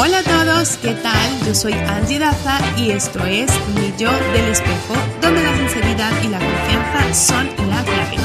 Hola 0.00 0.20
a 0.20 0.22
todos, 0.22 0.76
¿qué 0.76 0.92
tal? 0.92 1.44
Yo 1.44 1.52
soy 1.52 1.72
Angie 1.72 2.20
Daza 2.20 2.60
y 2.76 2.92
esto 2.92 3.18
es 3.24 3.50
Mi 3.74 3.92
Yo 3.98 4.12
del 4.32 4.44
Espejo, 4.44 4.94
donde 5.20 5.42
la 5.42 5.56
sinceridad 5.56 6.12
y 6.22 6.28
la 6.28 6.38
confianza 6.38 7.14
son 7.14 7.46
la 7.68 7.82
clave. 7.82 8.16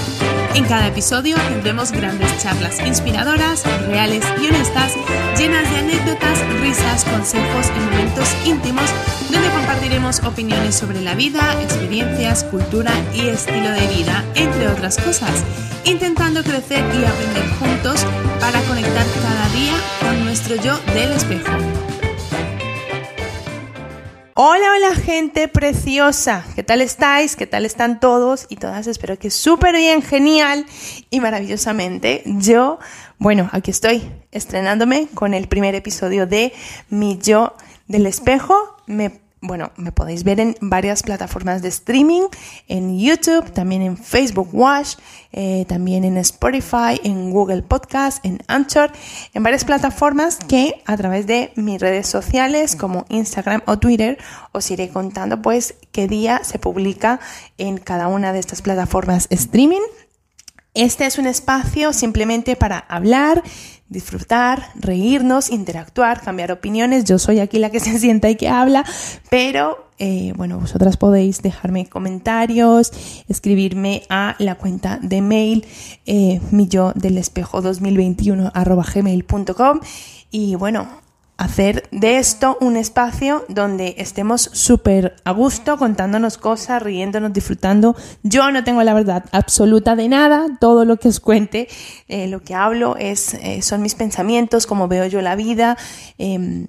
En 0.53 0.65
cada 0.65 0.85
episodio 0.85 1.35
tendremos 1.49 1.91
grandes 1.91 2.37
charlas 2.37 2.79
inspiradoras, 2.85 3.63
reales 3.87 4.23
y 4.39 4.45
honestas, 4.45 4.93
llenas 5.35 5.67
de 5.71 5.77
anécdotas, 5.79 6.39
risas, 6.61 7.05
consejos 7.05 7.71
y 7.75 7.79
momentos 7.79 8.29
íntimos, 8.45 8.91
donde 9.31 9.49
compartiremos 9.49 10.19
opiniones 10.25 10.75
sobre 10.75 11.01
la 11.01 11.15
vida, 11.15 11.59
experiencias, 11.59 12.43
cultura 12.43 12.91
y 13.15 13.29
estilo 13.29 13.71
de 13.71 13.87
vida, 13.87 14.23
entre 14.35 14.67
otras 14.67 14.97
cosas, 14.97 15.43
intentando 15.85 16.43
crecer 16.43 16.85
y 16.93 17.03
aprender 17.03 17.49
juntos 17.59 18.05
para 18.39 18.61
conectar 18.61 19.07
cada 19.23 19.49
día 19.55 19.73
con 20.01 20.23
yo 20.49 20.77
del 20.93 21.11
espejo. 21.13 21.51
Hola, 24.33 24.65
hola 24.75 24.95
gente 24.95 25.47
preciosa. 25.47 26.43
¿Qué 26.53 26.63
tal 26.63 26.81
estáis? 26.81 27.37
¿Qué 27.37 27.47
tal 27.47 27.65
están 27.65 28.01
todos 28.01 28.47
y 28.49 28.57
todas? 28.57 28.87
Espero 28.87 29.17
que 29.17 29.29
súper 29.29 29.75
bien, 29.75 30.01
genial 30.01 30.65
y 31.09 31.21
maravillosamente. 31.21 32.23
Yo, 32.25 32.77
bueno, 33.19 33.49
aquí 33.53 33.71
estoy 33.71 34.03
estrenándome 34.31 35.07
con 35.13 35.33
el 35.33 35.47
primer 35.47 35.75
episodio 35.75 36.27
de 36.27 36.51
Mi 36.89 37.17
Yo 37.17 37.55
del 37.87 38.05
Espejo. 38.05 38.75
Me 38.85 39.22
bueno, 39.43 39.71
me 39.75 39.91
podéis 39.91 40.23
ver 40.23 40.39
en 40.39 40.55
varias 40.61 41.03
plataformas 41.03 41.61
de 41.61 41.67
streaming, 41.67 42.23
en 42.69 42.97
YouTube, 42.97 43.51
también 43.51 43.81
en 43.81 43.97
Facebook 43.97 44.47
Watch, 44.53 44.95
eh, 45.33 45.65
también 45.67 46.05
en 46.05 46.17
Spotify, 46.17 46.99
en 47.03 47.29
Google 47.29 47.61
Podcast, 47.61 48.25
en 48.25 48.39
Anchor, 48.47 48.91
en 49.33 49.43
varias 49.43 49.65
plataformas 49.65 50.37
que 50.37 50.81
a 50.85 50.95
través 50.95 51.27
de 51.27 51.51
mis 51.57 51.81
redes 51.81 52.07
sociales 52.07 52.77
como 52.77 53.05
Instagram 53.09 53.61
o 53.65 53.77
Twitter 53.77 54.17
os 54.53 54.71
iré 54.71 54.87
contando 54.87 55.41
pues 55.41 55.75
qué 55.91 56.07
día 56.07 56.41
se 56.45 56.57
publica 56.57 57.19
en 57.57 57.77
cada 57.77 58.07
una 58.07 58.31
de 58.31 58.39
estas 58.39 58.61
plataformas 58.61 59.27
streaming. 59.29 59.81
Este 60.73 61.05
es 61.05 61.17
un 61.17 61.27
espacio 61.27 61.91
simplemente 61.91 62.55
para 62.55 62.79
hablar, 62.79 63.43
disfrutar, 63.93 64.71
reírnos, 64.75 65.49
interactuar, 65.49 66.19
cambiar 66.21 66.51
opiniones. 66.51 67.05
Yo 67.05 67.17
soy 67.19 67.39
aquí 67.39 67.59
la 67.59 67.69
que 67.69 67.79
se 67.87 67.97
sienta 67.97 68.29
y 68.29 68.35
que 68.35 68.49
habla, 68.49 68.83
pero 69.29 69.87
eh, 69.99 70.33
bueno, 70.35 70.59
vosotras 70.59 70.97
podéis 70.97 71.41
dejarme 71.41 71.87
comentarios, 71.87 72.91
escribirme 73.29 74.03
a 74.09 74.35
la 74.39 74.55
cuenta 74.55 74.99
de 75.01 75.21
mail 75.21 75.65
eh, 76.05 76.41
millo 76.51 76.91
del 76.95 77.17
espejo 77.17 77.61
2021 77.61 78.51
gmail.com 78.53 79.79
y 80.31 80.55
bueno, 80.55 81.02
hacer 81.37 81.89
de 81.91 82.17
esto 82.17 82.57
un 82.61 82.77
espacio 82.77 83.45
donde 83.49 83.95
estemos 83.97 84.49
súper 84.53 85.15
a 85.23 85.31
gusto, 85.31 85.77
contándonos 85.77 86.37
cosas, 86.37 86.81
riéndonos, 86.81 87.33
disfrutando. 87.33 87.95
Yo 88.21 88.51
no 88.51 88.63
tengo 88.63 88.83
la 88.83 88.93
verdad 88.93 89.25
absoluta 89.31 89.95
de 89.95 90.09
nada, 90.09 90.45
todo 90.59 90.85
lo 90.85 90.97
que 90.97 91.07
os 91.07 91.19
cuente, 91.19 91.67
eh, 92.07 92.27
lo 92.27 92.43
que 92.43 92.55
hablo 92.55 92.95
es, 92.97 93.33
eh, 93.35 93.61
son 93.61 93.81
mis 93.81 93.95
pensamientos, 93.95 94.67
cómo 94.67 94.87
veo 94.87 95.05
yo 95.07 95.21
la 95.21 95.35
vida, 95.35 95.77
em, 96.17 96.67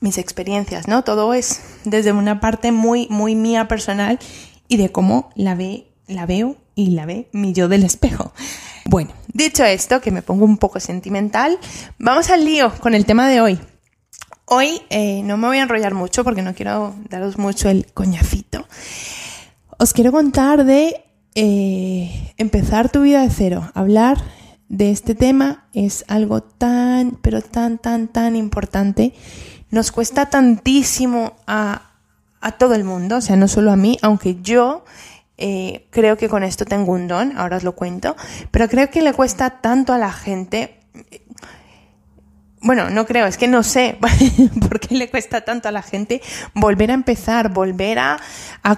mis 0.00 0.18
experiencias, 0.18 0.88
¿no? 0.88 1.04
Todo 1.04 1.32
es 1.32 1.62
desde 1.84 2.12
una 2.12 2.40
parte 2.40 2.72
muy, 2.72 3.06
muy 3.08 3.36
mía 3.36 3.68
personal 3.68 4.18
y 4.66 4.76
de 4.76 4.90
cómo 4.90 5.30
la, 5.36 5.54
ve, 5.54 5.86
la 6.08 6.26
veo 6.26 6.56
y 6.74 6.90
la 6.90 7.06
ve 7.06 7.28
mi 7.32 7.52
yo 7.52 7.68
del 7.68 7.84
espejo. 7.84 8.32
Bueno, 8.84 9.12
dicho 9.32 9.64
esto, 9.64 10.00
que 10.00 10.10
me 10.10 10.22
pongo 10.22 10.44
un 10.44 10.58
poco 10.58 10.80
sentimental, 10.80 11.58
vamos 11.98 12.30
al 12.30 12.44
lío 12.44 12.72
con 12.80 12.94
el 12.94 13.06
tema 13.06 13.28
de 13.28 13.40
hoy. 13.40 13.60
Hoy 14.44 14.82
eh, 14.90 15.22
no 15.22 15.36
me 15.36 15.46
voy 15.46 15.58
a 15.58 15.62
enrollar 15.62 15.94
mucho 15.94 16.24
porque 16.24 16.42
no 16.42 16.54
quiero 16.54 16.94
daros 17.08 17.38
mucho 17.38 17.68
el 17.68 17.86
coñacito. 17.92 18.66
Os 19.78 19.92
quiero 19.92 20.10
contar 20.10 20.64
de 20.64 21.04
eh, 21.34 22.34
empezar 22.38 22.90
tu 22.90 23.02
vida 23.02 23.22
de 23.22 23.30
cero. 23.30 23.70
Hablar 23.74 24.18
de 24.68 24.90
este 24.90 25.14
tema 25.14 25.68
es 25.72 26.04
algo 26.08 26.42
tan, 26.42 27.12
pero 27.22 27.40
tan, 27.40 27.78
tan, 27.78 28.08
tan 28.08 28.34
importante. 28.34 29.14
Nos 29.70 29.92
cuesta 29.92 30.28
tantísimo 30.28 31.36
a, 31.46 31.92
a 32.40 32.52
todo 32.52 32.74
el 32.74 32.84
mundo, 32.84 33.18
o 33.18 33.20
sea, 33.20 33.36
no 33.36 33.48
solo 33.48 33.70
a 33.70 33.76
mí, 33.76 33.96
aunque 34.02 34.42
yo 34.42 34.84
eh, 35.44 35.88
creo 35.90 36.16
que 36.16 36.28
con 36.28 36.44
esto 36.44 36.64
tengo 36.64 36.92
un 36.92 37.08
don, 37.08 37.36
ahora 37.36 37.56
os 37.56 37.64
lo 37.64 37.72
cuento, 37.72 38.14
pero 38.52 38.68
creo 38.68 38.88
que 38.90 39.02
le 39.02 39.12
cuesta 39.12 39.60
tanto 39.60 39.92
a 39.92 39.98
la 39.98 40.12
gente. 40.12 40.78
Bueno, 42.60 42.90
no 42.90 43.04
creo, 43.06 43.26
es 43.26 43.36
que 43.36 43.48
no 43.48 43.64
sé 43.64 43.98
por 44.68 44.78
qué 44.78 44.94
le 44.94 45.10
cuesta 45.10 45.40
tanto 45.40 45.68
a 45.68 45.72
la 45.72 45.82
gente 45.82 46.22
volver 46.54 46.92
a 46.92 46.94
empezar, 46.94 47.48
volver 47.48 47.98
a, 47.98 48.20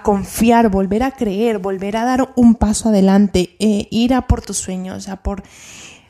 confiar, 0.03 0.71
volver 0.71 1.03
a 1.03 1.11
creer, 1.11 1.59
volver 1.59 1.99
a 1.99 2.07
dar 2.07 2.33
un 2.35 2.55
paso 2.55 2.89
adelante, 2.89 3.57
eh, 3.59 3.87
ir 3.91 4.15
a 4.15 4.27
por 4.27 4.41
tus 4.41 4.57
sueños, 4.57 5.11
a 5.11 5.17
por, 5.17 5.43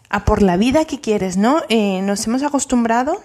a 0.08 0.24
por 0.24 0.40
la 0.40 0.56
vida 0.56 0.84
que 0.84 1.00
quieres, 1.00 1.36
¿no? 1.36 1.62
Eh, 1.68 2.00
nos 2.02 2.24
hemos 2.28 2.44
acostumbrado 2.44 3.20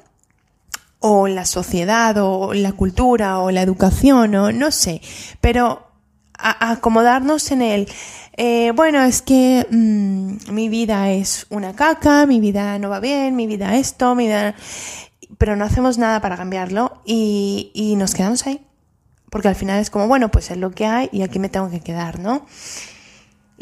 o 0.97 1.27
la 1.27 1.45
sociedad 1.45 2.17
o 2.17 2.55
la 2.55 2.71
cultura 2.71 3.37
o 3.37 3.51
la 3.51 3.61
educación 3.61 4.33
o 4.33 4.51
no 4.51 4.71
sé, 4.71 5.01
pero 5.41 5.88
acomodarnos 6.41 7.51
en 7.51 7.61
el, 7.61 7.87
eh, 8.37 8.71
bueno, 8.75 9.03
es 9.03 9.21
que 9.21 9.67
mm, 9.69 10.51
mi 10.53 10.69
vida 10.69 11.11
es 11.11 11.45
una 11.49 11.75
caca, 11.75 12.25
mi 12.25 12.39
vida 12.39 12.79
no 12.79 12.89
va 12.89 12.99
bien, 12.99 13.35
mi 13.35 13.47
vida 13.47 13.75
esto, 13.75 14.15
mi 14.15 14.27
vida... 14.27 14.55
Pero 15.37 15.55
no 15.55 15.63
hacemos 15.63 15.97
nada 15.97 16.21
para 16.21 16.35
cambiarlo 16.37 17.01
y, 17.05 17.71
y 17.73 17.95
nos 17.95 18.13
quedamos 18.13 18.45
ahí. 18.47 18.65
Porque 19.29 19.47
al 19.47 19.55
final 19.55 19.79
es 19.79 19.89
como, 19.89 20.07
bueno, 20.07 20.29
pues 20.29 20.49
es 20.51 20.57
lo 20.57 20.71
que 20.71 20.85
hay 20.85 21.09
y 21.11 21.21
aquí 21.21 21.39
me 21.39 21.49
tengo 21.49 21.69
que 21.69 21.81
quedar, 21.81 22.19
¿no? 22.19 22.45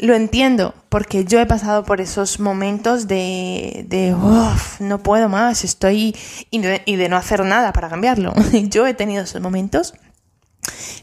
Lo 0.00 0.14
entiendo, 0.14 0.74
porque 0.88 1.24
yo 1.24 1.40
he 1.40 1.46
pasado 1.46 1.84
por 1.84 2.00
esos 2.00 2.38
momentos 2.38 3.08
de, 3.08 3.84
de 3.88 4.14
no 4.78 5.02
puedo 5.02 5.28
más, 5.28 5.64
estoy. 5.64 6.16
Y 6.50 6.60
de, 6.60 7.08
no 7.08 7.16
hacer 7.16 7.44
nada 7.44 7.72
para 7.72 7.88
cambiarlo. 7.88 8.32
yo 8.52 8.86
he 8.86 8.94
tenido 8.94 9.24
esos 9.24 9.42
momentos. 9.42 9.94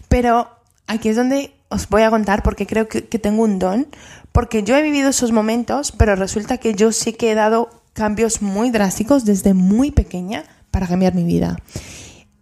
Pero 0.07 0.49
aquí 0.87 1.09
es 1.09 1.17
donde 1.17 1.53
os 1.75 1.89
voy 1.89 2.03
a 2.03 2.09
contar 2.09 2.41
porque 2.41 2.65
creo 2.65 2.87
que, 2.87 3.01
tengo 3.01 3.43
un 3.43 3.59
don, 3.59 3.87
porque 4.31 4.63
yo 4.63 4.75
he 4.75 4.81
vivido 4.81 5.09
esos 5.09 5.31
momentos, 5.31 5.91
pero 5.91 6.15
resulta 6.15 6.57
que 6.57 6.73
yo 6.73 6.91
sí 6.91 7.13
que 7.13 7.31
he 7.31 7.35
dado 7.35 7.69
cambios 7.93 8.41
muy 8.41 8.71
drásticos 8.71 9.25
desde 9.25 9.53
muy 9.53 9.91
pequeña 9.91 10.43
para 10.71 10.87
cambiar 10.87 11.13
mi 11.13 11.23
vida. 11.23 11.57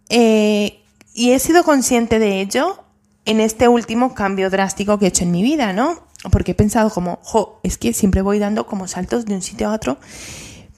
Eh, 0.08 0.80
y 1.12 1.32
he 1.32 1.38
sido 1.38 1.62
consciente 1.64 2.18
de 2.18 2.40
ello 2.40 2.84
en 3.24 3.40
este 3.40 3.68
último 3.68 4.14
cambio 4.14 4.50
drástico 4.50 4.98
que 4.98 5.06
he 5.06 5.08
hecho 5.08 5.24
en 5.24 5.30
mi 5.30 5.42
vida, 5.42 5.72
¿no? 5.72 6.02
Porque 6.30 6.52
he 6.52 6.54
pensado 6.54 6.90
como, 6.90 7.18
jo, 7.22 7.60
es 7.62 7.78
que 7.78 7.92
siempre 7.92 8.22
voy 8.22 8.38
dando 8.38 8.66
como 8.66 8.88
saltos 8.88 9.26
de 9.26 9.34
un 9.34 9.42
sitio 9.42 9.68
a 9.68 9.74
otro, 9.74 9.98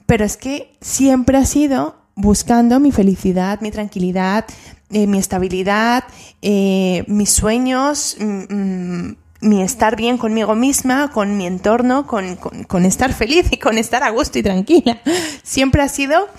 pero 0.05 0.25
es 0.25 0.37
que 0.37 0.75
siempre 0.81 1.37
ha 1.37 1.45
sido 1.45 1.95
buscando 2.15 2.79
mi 2.79 2.91
felicidad, 2.91 3.61
mi 3.61 3.71
tranquilidad, 3.71 4.45
eh, 4.89 5.05
mi 5.05 5.17
estabilidad, 5.17 6.05
eh, 6.41 7.03
mis 7.07 7.29
sueños, 7.29 8.15
mm, 8.19 8.53
mm, 8.53 9.17
mi 9.41 9.61
estar 9.61 9.97
bien 9.97 10.17
conmigo 10.17 10.55
misma, 10.55 11.11
con 11.11 11.35
mi 11.35 11.45
entorno, 11.45 12.07
con, 12.07 12.85
estar 12.85 13.11
feliz 13.11 13.47
y 13.51 13.57
con 13.57 13.77
estar 13.77 14.03
a 14.03 14.11
gusto 14.11 14.39
y 14.39 14.43
tranquila. 14.43 15.01
Siempre 15.43 15.81
ha 15.81 15.89
sido 15.89 16.29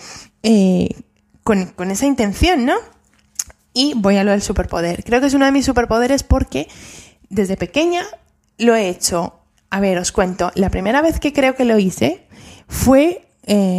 eh, 0.42 0.88
con, 1.44 1.90
esa 1.90 2.06
intención, 2.06 2.64
¿no? 2.64 2.74
Y 3.74 3.92
voy 3.96 4.16
a 4.16 4.24
lo 4.24 4.30
del 4.30 4.40
superpoder. 4.40 5.04
Creo 5.04 5.20
que 5.20 5.26
es 5.26 5.34
uno 5.34 5.44
de 5.44 5.52
mis 5.52 5.66
superpoderes 5.66 6.22
porque 6.22 6.68
desde 7.28 7.58
pequeña 7.58 8.02
lo 8.56 8.74
he 8.74 8.88
hecho. 8.88 9.40
A 9.68 9.78
ver, 9.80 9.98
os 9.98 10.10
cuento. 10.10 10.50
La 10.54 10.70
primera 10.70 11.02
vez 11.02 11.20
que 11.20 11.34
creo 11.34 11.54
que 11.54 11.66
lo 11.66 11.78
hice 11.78 12.26
fue 12.66 13.26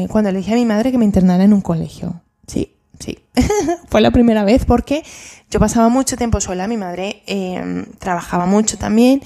cuando 0.09 0.31
le 0.31 0.39
dije 0.39 0.53
a 0.53 0.55
mi 0.55 0.65
madre 0.65 0.91
que 0.91 0.97
me 0.97 1.05
internara 1.05 1.43
en 1.43 1.53
un 1.53 1.61
colegio. 1.61 2.21
Sí, 2.47 2.78
Sí, 2.99 3.17
fue 3.87 4.01
la 4.01 4.11
primera 4.11 4.43
vez 4.43 4.65
porque 4.65 5.03
yo 5.49 5.59
pasaba 5.59 5.89
mucho 5.89 6.17
tiempo 6.17 6.41
sola, 6.41 6.67
mi 6.67 6.75
madre 6.75 7.23
em, 7.27 7.85
trabajaba 7.97 8.45
mucho 8.45 8.77
también 8.77 9.21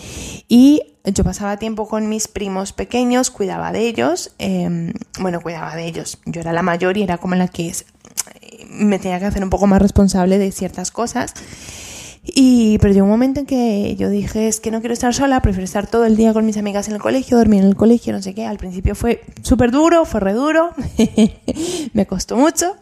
y 0.48 0.81
yo 1.06 1.24
pasaba 1.24 1.58
tiempo 1.58 1.88
con 1.88 2.08
mis 2.08 2.28
primos 2.28 2.72
pequeños, 2.72 3.31
cuidaba 3.31 3.72
de 3.72 3.88
ellos, 3.88 4.34
em, 4.38 4.94
bueno, 5.20 5.42
cuidaba 5.42 5.75
de 5.75 5.86
ellos, 5.88 6.20
yo 6.25 6.42
era 6.42 6.54
la 6.54 6.62
mayor 6.62 6.98
y 6.98 7.04
era 7.04 7.18
como 7.18 7.36
la 7.36 7.48
que 7.48 7.70
es, 7.70 7.86
me 8.70 9.00
tenía 9.00 9.20
que 9.20 9.25
hacer 9.25 9.44
un 9.44 9.50
poco 9.50 9.68
más 9.68 9.81
responsable 9.81 10.38
de 10.38 10.52
ciertas 10.52 10.92
cosas. 10.92 11.34
Y, 12.26 12.78
pero 12.78 12.94
llegó 12.94 13.06
un 13.06 13.12
momento 13.12 13.42
en 13.42 13.46
que 13.46 13.98
yo 13.98 14.10
dije, 14.10 14.48
es 14.48 14.62
que 14.62 14.72
no 14.72 14.80
quiero 14.80 14.94
estar 14.94 15.14
sola, 15.14 15.42
prefiero 15.42 15.66
estar 15.66 15.88
todo 15.88 16.06
el 16.06 16.16
día 16.16 16.31
con 16.31 16.46
mis 16.46 16.56
amigas 16.56 16.88
en 16.88 16.94
el 16.94 17.02
colegio, 17.02 17.36
dormir 17.38 17.62
en 17.62 17.68
el 17.68 17.76
colegio, 17.76 18.14
no 18.14 18.22
sé 18.22 18.34
qué. 18.34 18.46
Al 18.46 18.58
principio 18.58 18.96
fue 18.96 19.22
súper 19.42 19.72
duro, 19.72 20.06
fue 20.06 20.22
re 20.22 20.31
duro, 20.31 20.72
me 21.94 22.06
costó 22.06 22.38
mucho. 22.38 22.78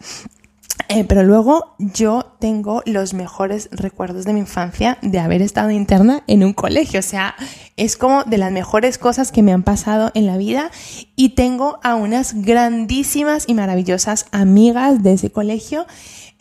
Eh, 0.90 1.06
pero 1.06 1.24
luego 1.24 1.76
yo 1.78 2.36
tengo 2.40 2.82
los 2.86 3.14
mejores 3.14 3.70
recuerdos 3.72 4.26
de 4.26 4.34
mi 4.34 4.42
infancia 4.42 4.98
de 5.02 5.20
haber 5.20 5.42
estado 5.42 5.72
interna 5.72 6.24
en 6.28 6.44
un 6.44 6.54
colegio. 6.54 7.00
O 7.00 7.04
sea, 7.04 7.36
es 7.78 7.98
como 7.98 8.24
de 8.24 8.38
las 8.38 8.52
mejores 8.52 8.98
cosas 8.98 9.32
que 9.32 9.42
me 9.42 9.54
han 9.54 9.64
pasado 9.64 10.12
en 10.14 10.26
la 10.26 10.38
vida 10.38 10.72
y 11.16 11.30
tengo 11.30 11.80
a 11.84 11.96
unas 11.96 12.34
grandísimas 12.42 13.46
y 13.48 13.54
maravillosas 13.54 14.26
amigas 14.32 15.04
de 15.04 15.14
ese 15.14 15.32
colegio 15.32 15.86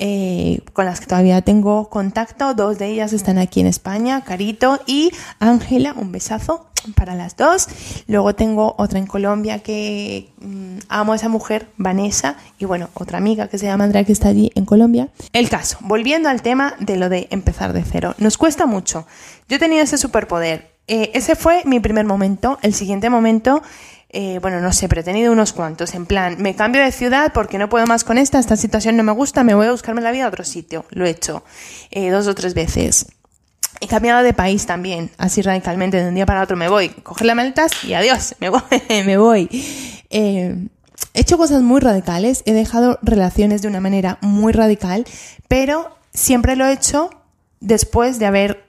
eh, 0.03 0.63
con 0.73 0.87
las 0.87 0.99
que 0.99 1.07
todavía 1.07 1.43
tengo 1.43 1.91
contacto. 1.91 2.55
Dos 2.55 2.79
de 2.79 2.87
ellas 2.87 3.13
están 3.13 3.37
aquí 3.37 3.61
en 3.61 3.67
España, 3.67 4.25
Carito 4.25 4.81
y 4.87 5.13
Ángela. 5.39 5.95
Un 5.95 6.11
besazo 6.11 6.71
para 6.95 7.15
las 7.15 7.37
dos. 7.37 7.69
Luego 8.07 8.35
tengo 8.35 8.75
otra 8.79 8.99
en 8.99 9.07
Colombia 9.07 9.59
que 9.59 10.31
mm, 10.41 10.79
amo 10.89 11.13
a 11.13 11.17
esa 11.17 11.29
mujer, 11.29 11.69
Vanessa, 11.77 12.37
y 12.59 12.65
bueno, 12.65 12.89
otra 12.95 13.19
amiga 13.19 13.49
que 13.49 13.59
se 13.59 13.67
llama 13.67 13.85
Andrea 13.85 14.05
que 14.05 14.13
está 14.13 14.29
allí 14.29 14.51
en 14.55 14.65
Colombia. 14.65 15.11
El 15.35 15.51
caso, 15.51 15.77
volviendo 15.83 16.31
al 16.31 16.41
tema 16.41 16.75
de 16.81 16.97
lo 16.97 17.11
de 17.11 17.29
empezar 17.31 17.75
de 17.75 17.85
cero, 17.85 18.15
nos 18.17 18.39
cuesta 18.39 18.65
mucho. 18.65 19.07
Yo 19.49 19.59
tenido 19.59 19.83
ese 19.83 19.99
superpoder. 19.99 20.71
Eh, 20.87 21.11
ese 21.13 21.37
fue 21.37 21.63
mi 21.67 21.79
primer 21.79 22.07
momento. 22.07 22.59
El 22.63 22.73
siguiente 22.73 23.11
momento 23.11 23.63
eh, 24.13 24.41
bueno, 24.43 24.61
no 24.61 24.73
sé, 24.73 24.89
pero 24.89 25.03
he 25.03 25.05
tenido 25.05 25.31
unos 25.31 25.53
cuantos, 25.53 25.95
en 25.95 26.05
plan, 26.05 26.35
me 26.41 26.57
cambio 26.57 26.83
de 26.83 26.91
ciudad 26.91 27.33
porque 27.33 27.59
no 27.59 27.69
puedo 27.69 27.87
más 27.87 28.03
con 28.03 28.19
esta, 28.19 28.41
esta 28.41 28.57
situación 28.57 28.97
no 28.97 29.05
me 29.05 29.13
gusta, 29.13 29.45
me 29.45 29.55
voy 29.55 29.69
a 29.69 29.71
buscarme 29.71 30.01
la 30.01 30.11
vida 30.11 30.25
a 30.25 30.29
otro 30.29 30.43
sitio. 30.43 30.85
Lo 30.91 31.07
he 31.07 31.11
hecho 31.11 31.45
eh, 31.93 32.11
dos 32.11 32.27
o 32.27 32.35
tres 32.35 32.55
veces. 32.55 33.07
He 33.81 33.87
cambiado 33.87 34.25
de 34.25 34.35
país 34.35 34.67
también, 34.67 35.13
así 35.17 35.43
radicalmente, 35.43 36.03
de 36.03 36.09
un 36.09 36.17
día 36.17 36.27
para 36.27 36.43
otro 36.43 36.57
me 36.57 36.69
voy, 36.69 36.89
coger 36.89 37.25
las 37.29 37.37
maletas 37.37 37.71
y 37.85 37.95
adiós, 37.95 38.35
me 38.41 38.49
voy, 38.49 38.61
me 39.07 39.17
voy. 39.17 39.49
Eh, 40.11 40.67
he 41.15 41.21
hecho 41.21 41.39
cosas 41.39 41.63
muy 41.63 41.81
radicales, 41.81 42.43
he 42.47 42.53
dejado 42.53 42.99
relaciones 43.03 43.63
de 43.63 43.69
una 43.69 43.81
manera 43.81 44.19
muy 44.23 44.53
radical, 44.53 45.05
pero 45.47 45.97
siempre 46.13 46.57
lo 46.57 46.67
he 46.67 46.73
hecho 46.73 47.11
después 47.61 48.19
de 48.19 48.27
haber 48.27 48.65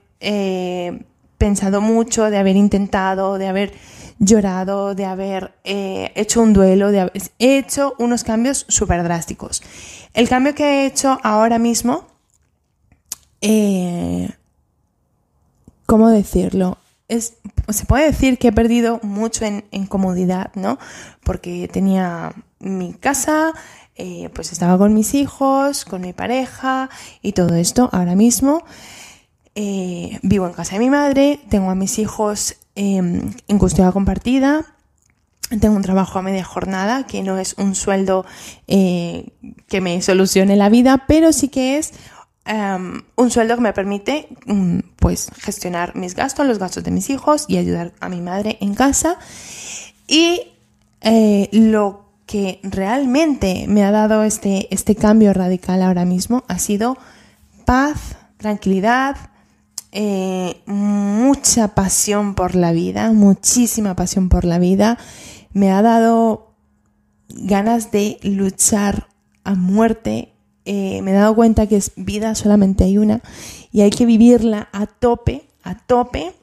pensado 1.40 1.82
mucho, 1.82 2.30
de 2.30 2.38
haber 2.38 2.56
intentado, 2.56 3.40
de 3.40 3.48
haber 3.48 3.74
llorado, 4.22 4.94
de 4.94 5.06
haber 5.06 5.56
eh, 5.64 6.12
hecho 6.16 6.42
un 6.42 6.54
duelo, 6.54 6.92
de 6.92 7.02
haber 7.02 7.22
he 7.40 7.58
hecho 7.58 7.96
unos 7.98 8.24
cambios 8.24 8.66
súper 8.70 9.04
drásticos. 9.04 9.64
El 10.14 10.30
cambio 10.30 10.54
que 10.54 10.64
he 10.64 10.86
hecho 10.86 11.20
ahora 11.24 11.58
mismo 11.58 12.06
eh, 13.42 14.30
¿cómo 15.88 16.10
decirlo? 16.10 16.78
Se 17.10 17.86
puede 17.88 18.06
decir 18.06 18.38
que 18.38 18.50
he 18.50 18.52
perdido 18.54 19.00
mucho 19.02 19.44
en, 19.44 19.86
comodidad, 19.88 20.52
¿no? 20.54 20.78
Porque 21.24 21.68
tenía 21.68 22.34
mi 22.60 22.94
casa, 22.94 23.54
eh, 23.96 24.30
pues 24.34 24.54
estaba 24.54 24.78
con 24.78 24.94
mis 24.94 25.16
hijos, 25.16 25.84
con 25.84 26.02
mi 26.02 26.14
pareja 26.14 26.90
y 27.24 27.34
todo 27.34 27.56
esto. 27.56 27.90
Ahora 27.92 28.16
mismo 28.16 28.64
vivo 30.24 30.48
en 30.48 30.54
casa 30.54 30.76
de 30.76 30.80
mi 30.80 30.90
madre, 30.90 31.42
tengo 31.50 31.70
a 31.72 31.76
mis 31.76 32.00
hijos 32.00 32.56
em, 32.82 33.34
en 33.48 33.60
custodia 33.60 33.92
compartida, 33.92 34.66
tengo 35.60 35.76
un 35.76 35.82
trabajo 35.82 36.18
a 36.18 36.22
media 36.22 36.44
jornada, 36.44 37.06
que 37.06 37.24
no 37.24 37.38
es 37.38 37.56
un 37.58 37.76
sueldo 37.76 38.26
eh, 38.68 39.34
que 39.68 39.82
me 39.82 40.02
solucione 40.02 40.56
la 40.56 40.70
vida, 40.70 41.06
pero 41.08 41.34
sí 41.34 41.50
que 41.50 41.78
es 41.78 41.94
Em, 42.44 43.04
un 43.18 43.30
sueldo 43.30 43.56
que 43.56 43.62
me 43.62 43.72
permite 43.72 44.28
mm, 44.48 44.80
pues 44.98 45.30
gestionar 45.38 45.96
mis 45.96 46.16
gastos, 46.16 46.48
los 46.48 46.58
gastos 46.58 46.84
de 46.84 46.90
mis 46.90 47.10
hijos 47.12 47.46
y 47.48 47.58
ayudar 47.58 47.94
a 48.00 48.10
mi 48.10 48.20
madre 48.20 48.58
en 48.62 48.74
casa. 48.74 49.18
Y 50.08 50.42
eh, 51.02 51.50
lo 51.52 52.06
que 52.26 52.60
realmente 52.64 53.66
me 53.68 53.84
ha 53.84 53.92
dado 53.92 54.24
este, 54.24 54.74
este 54.74 54.96
cambio 54.96 55.34
radical 55.34 55.84
ahora 55.84 56.06
mismo 56.06 56.44
ha 56.48 56.58
sido 56.58 56.98
paz, 57.66 58.18
tranquilidad, 58.38 59.18
eh, 59.92 60.62
mucha 60.66 61.76
pasión 61.76 62.36
por 62.36 62.56
la 62.56 62.72
vida, 62.72 63.12
muchísima 63.12 63.96
pasión 63.96 64.30
por 64.30 64.46
la 64.46 64.60
vida. 64.60 64.98
Me 65.54 65.72
ha 65.72 65.82
dado 65.82 66.54
ganas 67.30 67.92
de 67.92 68.18
luchar 68.24 69.08
a 69.44 69.56
muerte 69.56 70.32
eh, 70.64 71.02
me 71.02 71.12
he 71.12 71.14
dado 71.16 71.34
cuenta 71.34 71.68
que 71.68 71.78
es 71.78 71.92
vida 71.96 72.36
solamente 72.36 72.84
hay 72.84 72.98
una 72.98 73.22
y 73.72 73.82
hay 73.82 73.90
que 73.90 74.06
vivirla 74.06 74.70
a 74.72 74.86
tope, 74.86 75.48
a 75.64 75.76
tope. 75.76 76.34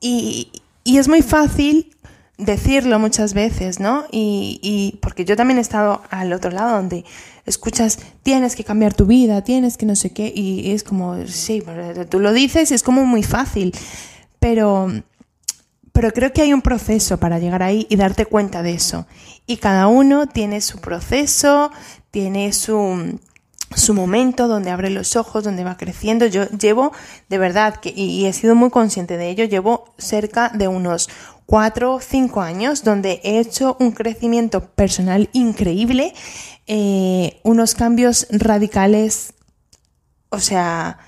Y, 0.00 0.52
y 0.84 0.98
es 0.98 1.08
muy 1.08 1.22
fácil 1.22 1.96
decirlo 2.38 3.00
muchas 3.00 3.34
veces, 3.34 3.80
¿no? 3.80 4.04
Y, 4.10 4.60
y, 4.62 4.98
porque 5.02 5.24
yo 5.24 5.36
también 5.36 5.58
he 5.58 5.60
estado 5.60 6.02
al 6.08 6.32
otro 6.32 6.50
lado 6.50 6.76
donde 6.76 7.04
escuchas, 7.44 7.98
tienes 8.22 8.54
que 8.54 8.64
cambiar 8.64 8.94
tu 8.94 9.06
vida, 9.06 9.42
tienes 9.42 9.76
que 9.76 9.86
no 9.86 9.96
sé 9.96 10.10
qué, 10.10 10.32
y 10.34 10.70
es 10.70 10.84
como, 10.84 11.26
sí, 11.26 11.62
tú 12.08 12.20
lo 12.20 12.32
dices, 12.32 12.70
es 12.70 12.82
como 12.82 13.04
muy 13.04 13.22
fácil, 13.22 13.74
pero, 14.38 14.88
pero 15.92 16.12
creo 16.12 16.32
que 16.32 16.42
hay 16.42 16.52
un 16.52 16.62
proceso 16.62 17.18
para 17.18 17.38
llegar 17.38 17.62
ahí 17.62 17.86
y 17.90 17.96
darte 17.96 18.26
cuenta 18.26 18.62
de 18.62 18.72
eso. 18.72 19.06
Y 19.46 19.56
cada 19.56 19.88
uno 19.88 20.28
tiene 20.28 20.60
su 20.60 20.78
proceso, 20.78 21.72
tiene 22.10 22.52
su, 22.52 23.18
su 23.74 23.94
momento 23.94 24.46
donde 24.46 24.70
abre 24.70 24.90
los 24.90 25.16
ojos, 25.16 25.42
donde 25.42 25.64
va 25.64 25.76
creciendo. 25.76 26.26
Yo 26.26 26.48
llevo, 26.50 26.92
de 27.28 27.38
verdad, 27.38 27.76
que, 27.76 27.92
y 27.96 28.26
he 28.26 28.32
sido 28.32 28.54
muy 28.54 28.70
consciente 28.70 29.16
de 29.16 29.30
ello, 29.30 29.44
llevo 29.44 29.94
cerca 29.98 30.50
de 30.50 30.68
unos 30.68 31.08
cuatro 31.48 31.94
o 31.94 32.00
cinco 32.00 32.42
años 32.42 32.84
donde 32.84 33.22
he 33.24 33.38
hecho 33.38 33.78
un 33.80 33.92
crecimiento 33.92 34.66
personal 34.74 35.30
increíble, 35.32 36.12
eh, 36.66 37.40
unos 37.42 37.74
cambios 37.74 38.26
radicales, 38.30 39.32
o 40.28 40.40
sea, 40.40 40.98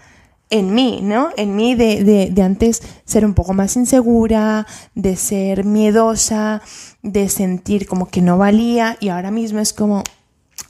en 0.48 0.72
mí, 0.72 1.00
¿no? 1.02 1.28
En 1.36 1.56
mí 1.56 1.74
de, 1.74 2.04
de, 2.04 2.30
de, 2.30 2.42
antes 2.42 2.80
ser 3.04 3.26
un 3.26 3.34
poco 3.34 3.52
más 3.52 3.76
insegura, 3.76 4.66
de 4.94 5.14
ser 5.16 5.64
miedosa, 5.64 6.62
de 7.02 7.28
sentir 7.28 7.86
como 7.86 8.08
que 8.08 8.22
no 8.22 8.38
valía 8.38 8.96
y 8.98 9.10
ahora 9.10 9.30
mismo 9.30 9.60
es 9.60 9.74
como, 9.74 10.02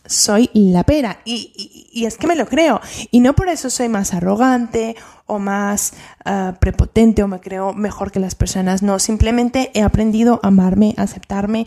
soy 0.06 0.50
la 0.54 0.84
pera. 0.84 1.20
Y, 1.24 2.04
es 2.04 2.16
que 2.16 2.26
me 2.26 2.36
lo 2.36 2.46
creo. 2.46 2.80
Y 3.10 3.20
no 3.20 3.34
por 3.34 3.48
eso 3.48 3.70
soy 3.70 3.88
más 3.88 4.14
arrogante 4.14 4.96
o 5.26 5.38
más 5.38 5.92
uh, 6.24 6.54
prepotente 6.58 7.22
o 7.22 7.28
me 7.28 7.40
creo 7.40 7.72
mejor 7.72 8.10
que 8.10 8.20
las 8.20 8.34
personas. 8.34 8.82
No, 8.82 8.98
simplemente 8.98 9.70
he 9.74 9.82
aprendido 9.82 10.40
a 10.42 10.48
amarme, 10.48 10.94
a 10.96 11.02
aceptarme 11.02 11.66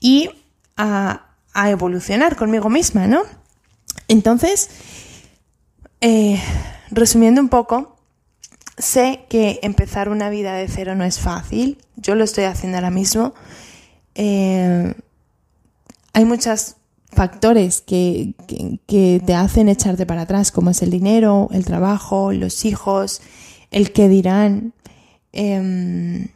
y 0.00 0.30
a, 0.76 1.26
a 1.54 1.70
evolucionar 1.70 2.36
conmigo 2.36 2.70
misma, 2.70 3.06
¿no? 3.06 3.22
Entonces, 4.08 4.70
eh, 6.00 6.40
resumiendo 6.90 7.40
un 7.40 7.48
poco, 7.48 7.96
sé 8.76 9.24
que 9.28 9.60
empezar 9.62 10.08
una 10.08 10.30
vida 10.30 10.54
de 10.54 10.68
cero 10.68 10.94
no 10.94 11.04
es 11.04 11.20
fácil. 11.20 11.78
Yo 11.96 12.14
lo 12.14 12.24
estoy 12.24 12.44
haciendo 12.44 12.78
ahora 12.78 12.90
mismo. 12.90 13.34
Eh, 14.14 14.94
hay 16.12 16.24
muchas 16.24 16.76
factores 17.12 17.82
que, 17.82 18.34
te 18.86 19.34
hacen 19.34 19.68
echarte 19.68 20.06
para 20.06 20.22
atrás, 20.22 20.50
como 20.50 20.70
es 20.70 20.82
el 20.82 20.90
dinero, 20.90 21.48
el 21.52 21.64
trabajo, 21.64 22.32
los 22.32 22.64
hijos, 22.64 23.20
el 23.70 23.92
qué 23.92 24.08
dirán, 24.08 24.72
em, 25.32 26.28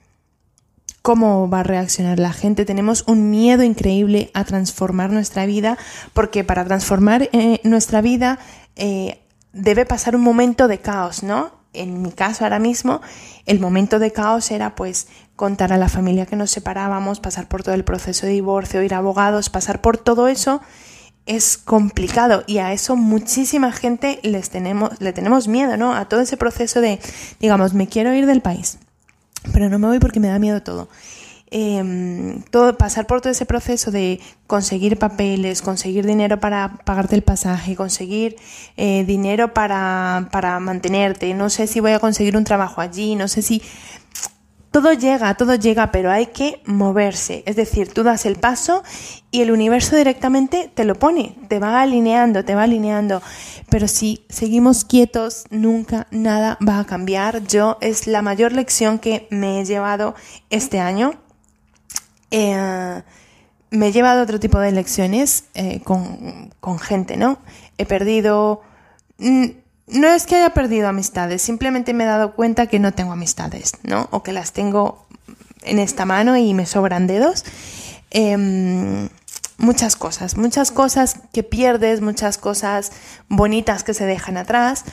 cómo 1.02 1.48
va 1.48 1.60
a 1.60 1.62
reaccionar 1.62 2.18
la 2.18 2.32
gente. 2.32 2.64
Tenemos 2.64 3.04
un 3.06 3.30
miedo 3.30 3.62
increíble 3.62 4.30
a 4.34 4.44
transformar 4.44 5.12
nuestra 5.12 5.46
vida, 5.46 5.78
porque 6.12 6.44
para 6.44 6.64
transformar 6.64 7.28
eh, 7.32 7.60
nuestra 7.62 8.00
vida 8.00 8.38
eh, 8.74 9.20
debe 9.52 9.86
pasar 9.86 10.16
un 10.16 10.22
momento 10.22 10.68
de 10.68 10.78
caos, 10.78 11.22
¿no? 11.22 11.55
En 11.76 12.02
mi 12.02 12.12
caso 12.12 12.44
ahora 12.44 12.58
mismo, 12.58 13.00
el 13.44 13.60
momento 13.60 13.98
de 13.98 14.12
caos 14.12 14.50
era 14.50 14.74
pues 14.74 15.08
contar 15.36 15.72
a 15.72 15.78
la 15.78 15.88
familia 15.88 16.26
que 16.26 16.36
nos 16.36 16.50
separábamos, 16.50 17.20
pasar 17.20 17.48
por 17.48 17.62
todo 17.62 17.74
el 17.74 17.84
proceso 17.84 18.26
de 18.26 18.32
divorcio, 18.32 18.82
ir 18.82 18.94
a 18.94 18.98
abogados, 18.98 19.50
pasar 19.50 19.80
por 19.80 19.98
todo 19.98 20.28
eso 20.28 20.60
es 21.26 21.58
complicado 21.58 22.44
y 22.46 22.58
a 22.58 22.72
eso 22.72 22.96
muchísima 22.96 23.72
gente 23.72 24.20
les 24.22 24.48
tenemos, 24.48 25.00
le 25.00 25.12
tenemos 25.12 25.48
miedo, 25.48 25.76
¿no? 25.76 25.94
A 25.94 26.08
todo 26.08 26.20
ese 26.20 26.36
proceso 26.36 26.80
de, 26.80 27.00
digamos, 27.40 27.74
me 27.74 27.88
quiero 27.88 28.14
ir 28.14 28.26
del 28.26 28.40
país, 28.40 28.78
pero 29.52 29.68
no 29.68 29.78
me 29.78 29.88
voy 29.88 29.98
porque 29.98 30.20
me 30.20 30.28
da 30.28 30.38
miedo 30.38 30.62
todo. 30.62 30.88
Em, 31.50 32.42
todo, 32.50 32.76
pasar 32.76 33.06
por 33.06 33.20
todo 33.20 33.30
ese 33.30 33.46
proceso 33.46 33.92
de 33.92 34.20
conseguir 34.48 34.98
papeles, 34.98 35.62
conseguir 35.62 36.04
dinero 36.04 36.40
para 36.40 36.78
pagarte 36.84 37.14
el 37.14 37.22
pasaje, 37.22 37.76
conseguir 37.76 38.36
eh, 38.76 39.04
dinero 39.06 39.54
para, 39.54 40.28
para 40.32 40.58
mantenerte, 40.58 41.32
no 41.34 41.48
sé 41.48 41.68
si 41.68 41.78
voy 41.78 41.92
a 41.92 42.00
conseguir 42.00 42.36
un 42.36 42.42
trabajo 42.42 42.80
allí, 42.80 43.14
no 43.14 43.28
sé 43.28 43.42
si 43.42 43.62
todo 44.76 44.92
llega, 44.92 45.32
todo 45.34 45.54
llega, 45.54 45.90
pero 45.90 46.10
hay 46.10 46.26
que 46.26 46.60
moverse. 46.66 47.42
Es 47.46 47.56
decir, 47.56 47.94
tú 47.94 48.02
das 48.02 48.26
el 48.26 48.36
paso 48.36 48.82
y 49.30 49.40
el 49.40 49.50
universo 49.50 49.96
directamente 49.96 50.70
te 50.74 50.84
lo 50.84 50.96
pone, 50.96 51.34
te 51.48 51.58
va 51.58 51.80
alineando, 51.80 52.44
te 52.44 52.54
va 52.54 52.64
alineando. 52.64 53.22
Pero 53.70 53.88
si 53.88 54.26
seguimos 54.28 54.84
quietos, 54.84 55.44
nunca 55.48 56.08
nada 56.10 56.58
va 56.66 56.78
a 56.78 56.84
cambiar. 56.84 57.46
Yo 57.46 57.78
es 57.80 58.06
la 58.06 58.20
mayor 58.20 58.52
lección 58.52 58.98
que 58.98 59.26
me 59.30 59.60
he 59.60 59.64
llevado 59.64 60.14
este 60.50 60.78
año. 60.78 61.14
Eh, 62.30 63.02
me 63.70 63.88
he 63.88 63.92
llevado 63.92 64.22
otro 64.22 64.40
tipo 64.40 64.58
de 64.58 64.72
lecciones 64.72 65.44
eh, 65.54 65.80
con, 65.82 66.52
con, 66.60 66.78
gente, 66.78 67.16
¿no? 67.16 67.38
He 67.78 67.86
perdido... 67.86 68.62
Mm, 69.18 69.46
no 69.88 70.08
es 70.08 70.26
que 70.26 70.34
haya 70.34 70.50
perdido 70.50 70.88
amistades, 70.88 71.42
simplemente 71.42 71.94
me 71.94 72.04
he 72.04 72.06
dado 72.08 72.34
cuenta 72.34 72.66
que 72.66 72.80
no 72.80 72.92
tengo 72.92 73.12
amistades, 73.12 73.72
¿no? 73.84 74.08
O 74.10 74.24
que 74.24 74.32
las 74.32 74.52
tengo 74.52 75.06
en 75.62 75.78
esta 75.78 76.04
mano 76.04 76.36
y 76.36 76.54
me 76.54 76.66
sobran 76.66 77.06
dedos. 77.06 77.44
Em, 78.10 79.08
muchas 79.58 79.96
cosas, 79.96 80.36
muchas 80.36 80.70
cosas 80.72 81.20
que 81.32 81.42
pierdes, 81.42 82.00
muchas 82.00 82.38
cosas 82.38 82.92
bonitas 83.28 83.84
que 83.84 83.94
se 83.94 84.06
dejan 84.06 84.36
atrás, 84.36 84.84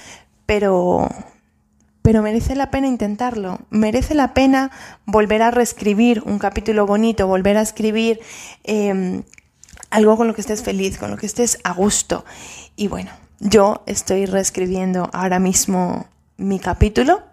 pero 0.46 1.10
pero 2.04 2.22
merece 2.22 2.56
la 2.56 2.70
pena 2.70 2.88
intentarlo, 2.88 3.60
merece 3.72 4.14
la 4.14 4.34
pena 4.34 4.70
volver 5.06 5.42
a 5.42 5.52
reescribir 5.52 6.22
un 6.26 6.38
capítulo 6.38 6.86
bonito, 6.86 7.26
volver 7.26 7.58
a 7.58 7.62
escribir 7.62 8.20
em, 8.64 9.24
algo 9.90 10.18
con 10.18 10.28
lo 10.28 10.36
que 10.36 10.42
estés 10.42 10.62
feliz, 10.62 10.98
con 11.00 11.10
lo 11.10 11.18
que 11.18 11.26
estés 11.26 11.60
a 11.64 11.74
gusto. 11.74 12.26
Y 12.76 12.90
bueno, 12.90 13.10
yo 13.40 13.84
estoy 13.86 14.26
reescribiendo 14.26 15.10
ahora 15.14 15.40
mismo 15.40 16.08
mi 16.38 16.60
capítulo. 16.60 17.24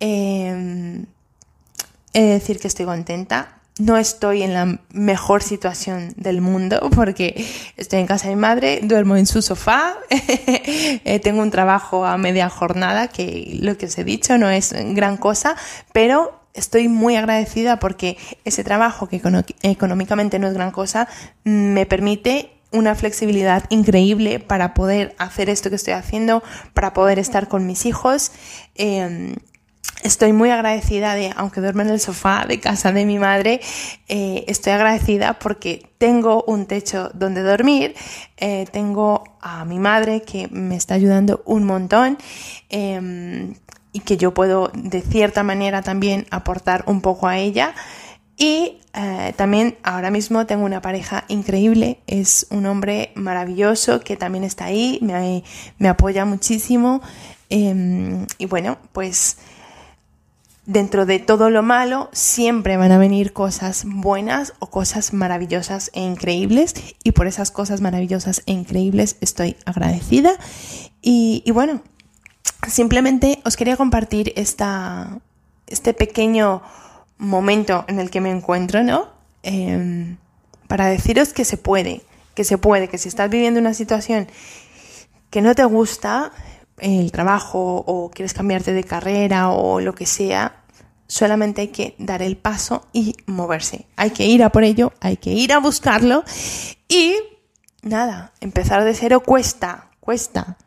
Eh, 0.00 1.04
he 2.12 2.20
de 2.20 2.32
decir 2.32 2.60
que 2.60 2.68
estoy 2.68 2.84
contenta 2.84 3.57
no 3.78 3.96
estoy 3.96 4.42
en 4.42 4.54
la 4.54 4.78
mejor 4.92 5.42
situación 5.42 6.12
del 6.16 6.40
mundo 6.40 6.90
porque 6.94 7.44
estoy 7.76 8.00
en 8.00 8.06
casa 8.06 8.28
de 8.28 8.34
mi 8.34 8.40
madre, 8.40 8.80
duermo 8.82 9.16
en 9.16 9.26
su 9.26 9.42
sofá, 9.42 9.96
eh, 10.10 11.20
tengo 11.22 11.42
un 11.42 11.50
trabajo 11.50 12.04
a 12.04 12.18
media 12.18 12.48
jornada 12.48 13.08
que 13.08 13.58
lo 13.60 13.78
que 13.78 13.86
os 13.86 13.98
he 13.98 14.04
dicho 14.04 14.36
no 14.38 14.50
es 14.50 14.74
gran 14.94 15.16
cosa, 15.16 15.56
pero 15.92 16.40
estoy 16.54 16.88
muy 16.88 17.16
agradecida 17.16 17.78
porque 17.78 18.16
ese 18.44 18.64
trabajo 18.64 19.08
que 19.08 19.22
económicamente 19.62 20.38
no 20.38 20.48
es 20.48 20.54
gran 20.54 20.72
cosa 20.72 21.08
me 21.44 21.86
permite 21.86 22.50
una 22.70 22.94
flexibilidad 22.94 23.64
increíble 23.70 24.40
para 24.40 24.74
poder 24.74 25.14
hacer 25.18 25.48
esto 25.48 25.70
que 25.70 25.76
estoy 25.76 25.94
haciendo, 25.94 26.42
para 26.74 26.92
poder 26.92 27.18
estar 27.18 27.48
con 27.48 27.66
mis 27.66 27.86
hijos. 27.86 28.32
Em, 28.74 29.36
Estoy 30.02 30.32
muy 30.32 30.50
agradecida 30.50 31.14
de, 31.14 31.32
aunque 31.36 31.60
duermo 31.60 31.82
en 31.82 31.90
el 31.90 31.98
sofá 31.98 32.44
de 32.46 32.60
casa 32.60 32.92
de 32.92 33.04
mi 33.04 33.18
madre, 33.18 33.60
eh, 34.08 34.44
estoy 34.46 34.72
agradecida 34.72 35.40
porque 35.40 35.90
tengo 35.98 36.44
un 36.44 36.66
techo 36.66 37.10
donde 37.14 37.42
dormir, 37.42 37.96
eh, 38.36 38.66
tengo 38.70 39.24
a 39.40 39.64
mi 39.64 39.80
madre 39.80 40.22
que 40.22 40.46
me 40.48 40.76
está 40.76 40.94
ayudando 40.94 41.42
un 41.46 41.64
montón 41.64 42.16
em, 42.68 43.54
y 43.92 44.00
que 44.00 44.16
yo 44.16 44.32
puedo 44.34 44.70
de 44.72 45.00
cierta 45.02 45.42
manera 45.42 45.82
también 45.82 46.26
aportar 46.30 46.84
un 46.86 47.00
poco 47.00 47.26
a 47.26 47.38
ella. 47.38 47.74
Y 48.36 48.78
eh, 48.94 49.32
también 49.36 49.78
ahora 49.82 50.12
mismo 50.12 50.46
tengo 50.46 50.64
una 50.64 50.80
pareja 50.80 51.24
increíble, 51.26 51.98
es 52.06 52.46
un 52.50 52.66
hombre 52.66 53.10
maravilloso 53.16 53.98
que 53.98 54.16
también 54.16 54.44
está 54.44 54.66
ahí, 54.66 55.00
me, 55.02 55.42
me 55.78 55.88
apoya 55.88 56.24
muchísimo. 56.24 57.02
Em, 57.50 58.26
y 58.38 58.46
bueno, 58.46 58.78
pues 58.92 59.38
dentro 60.68 61.06
de 61.06 61.18
todo 61.18 61.48
lo 61.48 61.62
malo 61.62 62.10
siempre 62.12 62.76
van 62.76 62.92
a 62.92 62.98
venir 62.98 63.32
cosas 63.32 63.84
buenas 63.86 64.52
o 64.58 64.66
cosas 64.66 65.14
maravillosas 65.14 65.90
e 65.94 66.02
increíbles 66.02 66.74
y 67.02 67.12
por 67.12 67.26
esas 67.26 67.50
cosas 67.50 67.80
maravillosas 67.80 68.42
e 68.44 68.52
increíbles 68.52 69.16
estoy 69.22 69.56
agradecida 69.64 70.34
y, 71.00 71.42
bueno, 71.52 71.80
simplemente 72.68 73.40
os 73.46 73.56
quería 73.56 73.78
compartir 73.78 74.34
esta, 74.36 75.18
este 75.66 75.94
pequeño 75.94 76.60
momento 77.16 77.86
en 77.88 77.98
el 77.98 78.10
que 78.10 78.20
me 78.20 78.30
encuentro, 78.30 78.82
¿no? 78.82 79.08
Em, 79.42 80.18
para 80.66 80.88
deciros 80.88 81.32
que 81.32 81.46
se 81.46 81.56
puede, 81.56 82.02
que 82.34 82.44
se 82.44 82.58
puede, 82.58 82.88
que 82.88 82.98
si 82.98 83.08
estás 83.08 83.30
viviendo 83.30 83.58
una 83.58 83.72
situación 83.72 84.28
que 85.30 85.40
no 85.40 85.54
te 85.54 85.64
gusta, 85.64 86.30
el 86.80 87.12
trabajo 87.12 87.84
o 87.86 88.10
quieres 88.10 88.34
cambiarte 88.34 88.72
de 88.72 88.84
carrera 88.84 89.50
o 89.50 89.80
lo 89.80 89.94
que 89.94 90.06
sea, 90.06 90.62
solamente 91.06 91.62
hay 91.62 91.68
que 91.68 91.94
dar 91.98 92.22
el 92.22 92.36
paso 92.36 92.86
y 92.92 93.14
moverse. 93.26 93.86
Hay 93.96 94.10
que 94.10 94.26
ir 94.26 94.42
a 94.42 94.50
por 94.50 94.64
ello, 94.64 94.92
hay 95.00 95.16
que 95.16 95.30
ir 95.30 95.52
a 95.52 95.58
buscarlo 95.58 96.24
y 96.88 97.14
nada, 97.82 98.32
empezar 98.40 98.84
de 98.84 98.94
cero 98.94 99.20
cuesta, 99.20 99.90
cuesta. 100.00 100.58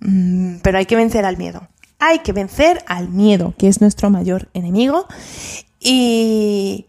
Mm, 0.00 0.56
pero 0.62 0.78
hay 0.78 0.86
que 0.86 0.96
vencer 0.96 1.24
al 1.24 1.36
miedo. 1.36 1.68
Hay 1.98 2.20
que 2.20 2.32
vencer 2.32 2.84
al 2.86 3.08
miedo, 3.08 3.54
que 3.56 3.68
es 3.68 3.80
nuestro 3.80 4.10
mayor 4.10 4.48
enemigo. 4.52 5.06
Y 5.80 6.86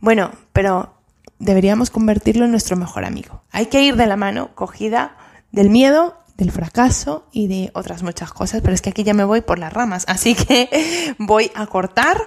bueno, 0.00 0.30
pero 0.52 0.94
deberíamos 1.38 1.90
convertirlo 1.90 2.44
en 2.44 2.50
nuestro 2.50 2.76
mejor 2.76 3.04
amigo. 3.04 3.42
Hay 3.50 3.66
que 3.66 3.82
ir 3.82 3.96
de 3.96 4.06
la 4.06 4.16
mano, 4.16 4.54
cogida 4.54 5.16
del 5.52 5.70
miedo 5.70 6.16
del 6.36 6.50
fracaso 6.50 7.26
y 7.32 7.46
de 7.46 7.70
otras 7.74 8.02
muchas 8.02 8.32
cosas, 8.32 8.60
pero 8.60 8.74
es 8.74 8.82
que 8.82 8.90
aquí 8.90 9.04
ya 9.04 9.14
me 9.14 9.24
voy 9.24 9.40
por 9.40 9.58
las 9.58 9.72
ramas, 9.72 10.04
así 10.08 10.34
que 10.34 11.14
voy 11.18 11.50
a 11.54 11.66
cortar. 11.66 12.18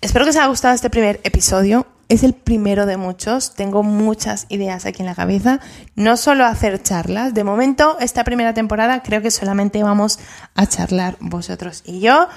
Espero 0.00 0.24
que 0.24 0.30
os 0.30 0.36
haya 0.36 0.46
gustado 0.46 0.74
este 0.74 0.90
primer 0.90 1.20
episodio. 1.24 1.86
Es 2.08 2.22
el 2.22 2.32
primero 2.32 2.86
de 2.86 2.96
muchos. 2.96 3.54
Tengo 3.54 3.82
muchas 3.82 4.46
ideas 4.48 4.86
aquí 4.86 5.02
en 5.02 5.06
la 5.06 5.14
cabeza. 5.14 5.60
No 5.96 6.16
solo 6.16 6.46
hacer 6.46 6.82
charlas. 6.82 7.34
De 7.34 7.44
momento, 7.44 7.98
esta 7.98 8.24
primera 8.24 8.54
temporada 8.54 9.02
creo 9.02 9.20
que 9.20 9.30
solamente 9.30 9.82
vamos 9.82 10.18
a 10.54 10.66
charlar 10.66 11.16
vosotros 11.20 11.82
y 11.84 12.00
yo. 12.00 12.28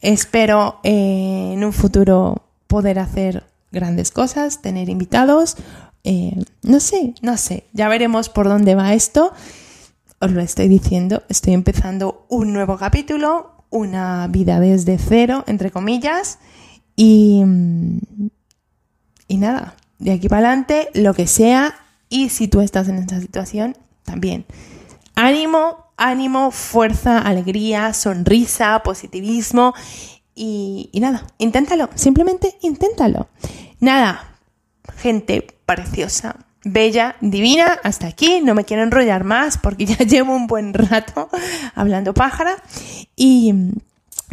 Espero 0.00 0.78
eh, 0.84 1.50
en 1.54 1.64
un 1.64 1.72
futuro 1.72 2.46
poder 2.68 3.00
hacer 3.00 3.44
grandes 3.72 4.12
cosas, 4.12 4.62
tener 4.62 4.88
invitados. 4.88 5.56
Eh, 6.04 6.40
no 6.62 6.78
sé, 6.78 7.14
no 7.20 7.36
sé. 7.36 7.64
Ya 7.72 7.88
veremos 7.88 8.28
por 8.28 8.48
dónde 8.48 8.76
va 8.76 8.94
esto 8.94 9.34
os 10.20 10.30
lo 10.32 10.40
estoy 10.40 10.68
diciendo, 10.68 11.22
estoy 11.28 11.54
empezando 11.54 12.26
un 12.28 12.52
nuevo 12.52 12.76
capítulo, 12.76 13.64
una 13.70 14.26
vida 14.28 14.60
desde 14.60 14.98
cero, 14.98 15.44
entre 15.46 15.70
comillas, 15.70 16.38
y, 16.96 17.44
y 19.28 19.36
nada, 19.36 19.76
de 19.98 20.12
aquí 20.12 20.28
para 20.28 20.48
adelante, 20.48 20.88
lo 20.94 21.14
que 21.14 21.26
sea, 21.26 21.74
y 22.08 22.30
si 22.30 22.48
tú 22.48 22.60
estás 22.60 22.88
en 22.88 22.96
esta 22.96 23.20
situación, 23.20 23.76
también. 24.04 24.46
Ánimo, 25.14 25.92
ánimo, 25.96 26.50
fuerza, 26.50 27.18
alegría, 27.18 27.92
sonrisa, 27.92 28.82
positivismo, 28.82 29.74
y, 30.34 30.88
y 30.92 31.00
nada, 31.00 31.26
inténtalo, 31.38 31.90
simplemente 31.94 32.56
inténtalo. 32.62 33.28
Nada, 33.80 34.38
gente 34.96 35.46
preciosa, 35.66 36.36
bella, 36.64 37.16
divina, 37.20 37.78
hasta 37.82 38.06
aquí, 38.06 38.40
no 38.42 38.54
me 38.54 38.64
quiero 38.64 38.82
enrollar 38.82 39.24
más 39.24 39.58
porque 39.58 39.86
ya 39.86 39.98
llevo 39.98 40.34
un 40.34 40.46
buen 40.46 40.74
rato 40.74 41.28
hablando 41.74 42.14
pájara 42.14 42.56
y 43.16 43.54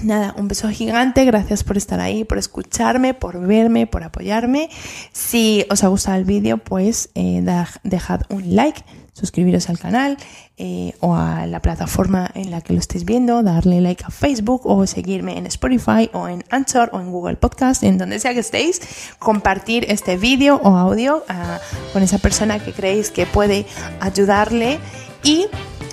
nada, 0.03 0.33
un 0.37 0.47
beso 0.47 0.69
gigante, 0.69 1.25
gracias 1.25 1.63
por 1.63 1.77
estar 1.77 1.99
ahí, 1.99 2.23
por 2.23 2.37
escucharme, 2.37 3.13
por 3.13 3.39
verme, 3.39 3.87
por 3.87 4.03
apoyarme. 4.03 4.69
Si 5.11 5.65
os 5.69 5.83
ha 5.83 5.87
gustado 5.87 6.17
el 6.17 6.25
vídeo, 6.25 6.57
pues 6.57 7.09
eh, 7.15 7.43
dejad 7.83 8.21
un 8.29 8.55
like 8.55 8.83
suscribiros 9.15 9.69
al 9.69 9.79
canal 9.79 10.17
eh, 10.57 10.93
o 10.99 11.15
a 11.15 11.45
la 11.47 11.61
plataforma 11.61 12.29
en 12.35 12.51
la 12.51 12.59
que 12.59 12.73
lo 12.73 12.79
estéis 12.79 13.05
viendo, 13.05 13.41
darle 13.43 13.79
like 13.79 14.03
a 14.05 14.09
Facebook 14.09 14.61
o 14.65 14.85
seguirme 14.85 15.37
en 15.37 15.45
Spotify 15.45 16.09
o 16.11 16.27
en 16.27 16.43
Anchor 16.49 16.89
o 16.91 16.99
en 16.99 17.11
Google 17.11 17.37
Podcast, 17.37 17.83
en 17.83 17.97
donde 17.97 18.19
sea 18.19 18.33
que 18.33 18.41
estéis, 18.41 18.81
compartir 19.17 19.85
este 19.89 20.17
vídeo 20.17 20.59
o 20.61 20.75
audio 20.75 21.23
ah, 21.29 21.59
con 21.93 22.03
esa 22.03 22.17
persona 22.17 22.59
que 22.59 22.73
creéis 22.73 23.09
que 23.09 23.25
puede 23.25 23.65
ayudarle 24.01 24.79
y 25.23 25.47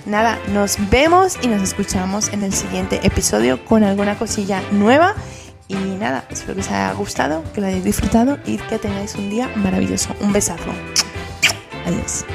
nada, 0.05 0.39
nos 0.53 0.77
vemos 0.91 1.39
y 1.43 1.47
nos 1.47 1.63
escuchamos 1.63 2.33
en 2.33 2.43
el 2.43 2.53
siguiente 2.53 3.01
episodio 3.05 3.65
con 3.65 3.85
alguna 3.85 4.19
cosilla 4.19 4.63
nueva. 4.73 5.15
Y 5.69 5.75
nada, 5.75 6.27
espero 6.29 6.55
que 6.55 6.61
os 6.61 6.69
haya 6.69 6.93
gustado, 6.93 7.45
que 7.55 7.61
lo 7.61 7.69
hayáis 7.69 7.85
disfrutado 7.85 8.39
y 8.45 8.59
que 8.59 8.79
tengáis 8.79 9.15
un 9.15 9.31
día 9.31 9.49
maravilloso. 9.57 10.11
Un 10.21 10.33
besazo. 10.33 10.71
Adiós. 11.87 12.27